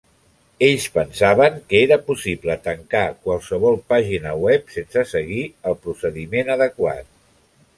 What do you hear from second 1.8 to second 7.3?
era possible tancar qualsevol pàgina web sense seguir el procediment adequat.